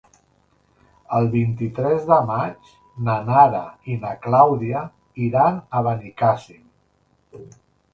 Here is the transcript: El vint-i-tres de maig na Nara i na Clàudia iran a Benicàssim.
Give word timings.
El 1.17 1.29
vint-i-tres 1.35 2.07
de 2.07 2.17
maig 2.31 2.73
na 3.11 3.19
Nara 3.29 3.63
i 3.95 4.01
na 4.03 4.17
Clàudia 4.27 4.85
iran 5.31 5.65
a 5.83 5.89
Benicàssim. 5.93 7.51